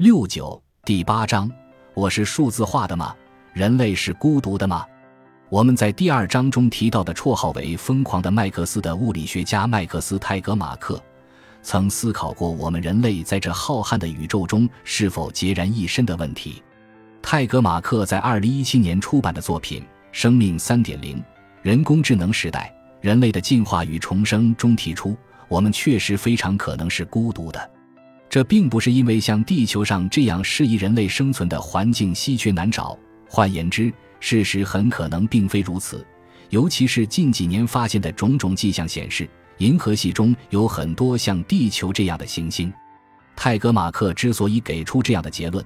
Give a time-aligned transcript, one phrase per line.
[0.00, 1.52] 六九第八章，
[1.92, 3.14] 我是数字化的吗？
[3.52, 4.82] 人类是孤独的吗？
[5.50, 10.98] 我们在第二章中提到的绰号为“疯狂的麦克斯”的物理学家麦克斯泰格马克，
[11.60, 16.62] 曾思考过我们人类在这浩瀚的宇宙中是否孑然一身的问题。
[17.20, 19.82] 泰格马克在二零一七年出版的作品
[20.12, 21.22] 《生命三点零：
[21.60, 25.14] 人工智能时代：人类的进化与重生》中提出，
[25.46, 27.70] 我们确实非常可能是孤独的。
[28.30, 32.96] 这并不是因为像地球上这样适宜人类生存的环境稀缺难找。
[33.28, 36.06] 换言之，事实很可能并非如此。
[36.48, 39.28] 尤其是近几年发现的种种迹象显示，
[39.58, 42.72] 银河系中有很多像地球这样的行星。
[43.34, 45.64] 泰格马克之所以给出这样的结论，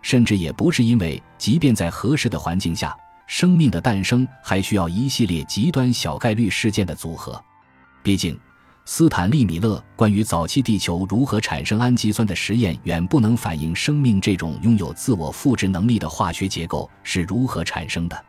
[0.00, 2.96] 甚至也不是因为，即便在合适的环境下，
[3.26, 7.42] 生命的诞生还需要一系列极端小概率事件的组合。
[8.04, 8.38] 毕竟。
[8.86, 18.24] 斯坦利·米勒关于早期地球如何产生氨基酸的实验，远不能反映生命这种拥有自我复制能力的化学结构是如何产生的。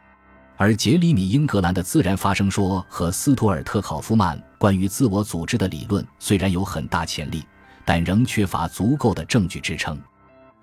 [0.55, 7.43] 而杰里米·英格兰的自然发生说和斯图尔特·考夫曼关于自我组织的理论虽然有很大潜力，
[7.83, 9.99] 但仍缺乏足够的证据支撑。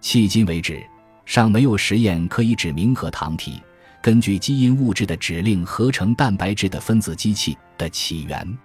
[0.00, 0.82] 迄今为止，
[1.26, 3.60] 尚没有实验可以指明核糖体
[4.00, 8.58] 根据基因物质的指令合成蛋白质的分子机器的起源。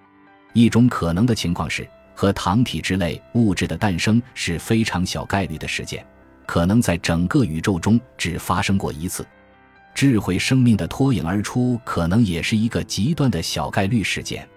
[0.57, 6.03] 一种可能的情况是，和糖体之类物质的诞生是非常小概率的事件，
[6.47, 9.23] 可能在整个宇宙中只发生过一次。
[9.93, 14.49] 智慧生命的脱颖而出，可能也是一个极端的小概率事件。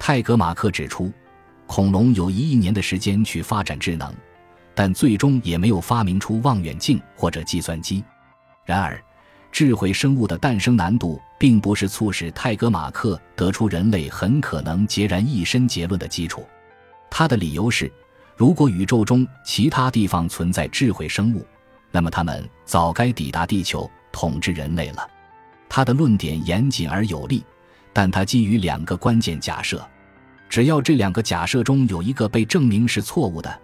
[0.00, 1.12] 泰格马克指出，
[1.68, 4.12] 恐龙有一亿年的时间去发展智能，
[4.74, 8.02] 但最终也没有发明出望远镜或者计算机。
[8.64, 9.00] 然而，
[9.52, 16.46] 智慧生物的诞生难度，并不是促使泰格马克得出人类很可能孑然一身结论的基础。
[17.10, 17.90] 他的理由是，
[18.36, 21.46] 如果宇宙中其他地方存在智慧生物，
[21.90, 25.08] 那么他们早该抵达地球统治人类了。
[25.68, 27.44] 他的论点严谨而有力，
[27.92, 29.86] 但他基于两个关键假设。
[30.48, 33.60] 只要这两个假设中有一个被证明是错误的，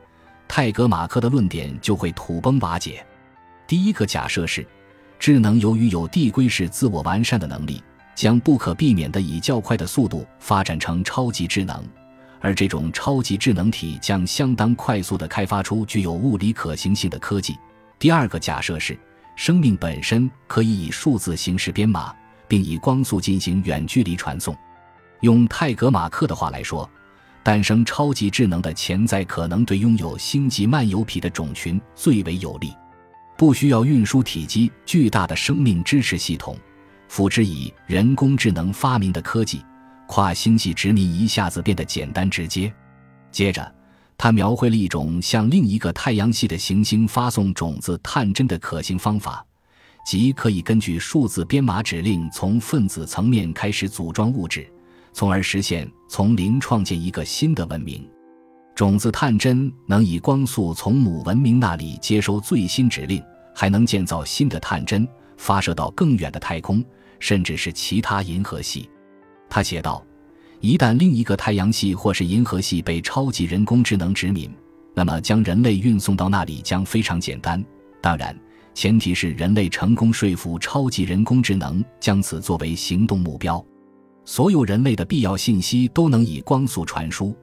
[0.48, 3.04] 泰格马克的论点就会土崩瓦解。
[3.66, 4.66] 第一个假设是。
[5.22, 7.80] 智能由于有递归式自我完善的能力，
[8.12, 11.80] 将不可避免地以较快的速度发展成超级智能，
[12.40, 17.56] 而这种超级智能体将相当快速地开发出具有物理可行性的科技。
[18.00, 18.98] 第二个假设是，
[19.36, 22.12] 生命本身可以以数字形式编码，
[22.48, 24.52] 并以光速进行远距离传送。
[25.20, 26.90] 用泰格马克的话来说，
[27.44, 32.74] 诞生超级智能的潜在可能对拥有星际漫游癖的种群最为有利。
[33.42, 36.56] 不需要运输体积巨大的生命支持系统，
[37.08, 39.60] 辅之以人工智能发明的科技，
[40.06, 42.72] 跨星系殖民一下子变得简单直接。
[43.32, 43.74] 接着，
[44.16, 49.44] 他描绘了一种向另一个太阳系的行星发送种子探针的可行方法，
[50.06, 54.72] 即可以根据数字编码指令从分子层面开始组装物质，
[55.12, 58.08] 从而实现从零创建一个新的文明。
[58.76, 63.20] 种子探针能以光速从母文明那里接收最新指令。
[63.54, 66.84] 还能建造新的探针，发射到更远的太空，
[67.18, 68.88] 甚至是其他银河系。
[69.48, 70.04] 他写道
[70.60, 74.50] ：“一旦另一个太阳系或是银河系被超级人工智能殖民，
[74.94, 77.62] 那么将人类运送到那里将非常简单。
[78.00, 78.34] 当然，
[78.74, 83.62] 前提是人类成功说服超级人工智能将此作为行动目标。
[84.24, 87.36] 所有人类的必要信息都能以光速传输，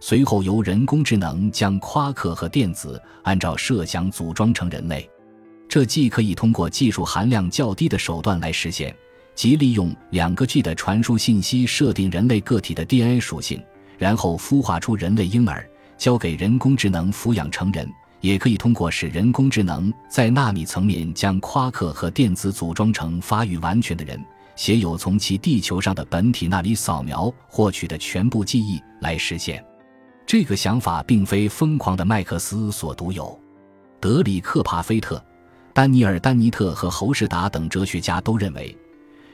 [0.00, 5.08] 随后由人工智能将夸克和电子按照设想组装成人类。”
[5.74, 8.94] 这既可以通过技术含量较低的手段来实现，
[9.34, 13.60] 即利用两个 G 的传输信息设定人类个体的 DNA 属性，
[13.98, 15.68] 然后孵化出人类婴儿，
[15.98, 17.88] 交给人工智能抚养成人；
[18.20, 24.24] 也可以通过使人工智能在纳米层面将夸克和电子组装成发育完全的人，
[24.54, 29.60] 携有从其地球上的本体那里扫描获取的全部记忆来实现。
[30.24, 33.36] 这个想法并非疯狂的麦克斯所独有，
[33.98, 35.20] 德里克·帕菲特。
[35.74, 38.74] 丹尼尔·丹尼特和侯世达等哲学家都认为，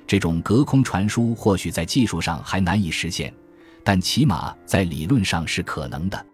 [0.06, 3.30] 这种隔空传输或许在技术上还难以实现，
[3.84, 6.26] 但起码在理论上是可能的。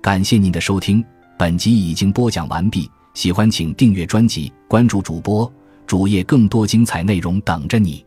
[0.00, 1.04] 感谢您的收听，
[1.38, 2.90] 本集已经播讲完毕。
[3.12, 5.52] 喜欢请订阅专辑，关注主播
[5.86, 8.04] 主页，更多精彩内容等着你。